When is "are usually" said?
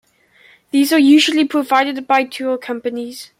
0.93-1.45